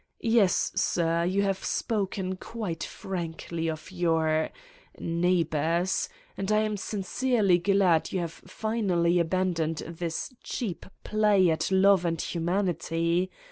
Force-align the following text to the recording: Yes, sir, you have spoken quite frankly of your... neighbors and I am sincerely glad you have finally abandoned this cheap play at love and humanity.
Yes, 0.23 0.71
sir, 0.75 1.25
you 1.25 1.43
have 1.43 1.63
spoken 1.63 2.35
quite 2.37 2.83
frankly 2.83 3.69
of 3.69 3.91
your... 3.91 4.49
neighbors 4.97 6.09
and 6.35 6.51
I 6.51 6.61
am 6.61 6.75
sincerely 6.75 7.59
glad 7.59 8.11
you 8.11 8.19
have 8.21 8.31
finally 8.31 9.19
abandoned 9.19 9.77
this 9.85 10.33
cheap 10.41 10.87
play 11.03 11.51
at 11.51 11.69
love 11.69 12.03
and 12.03 12.19
humanity. 12.19 13.29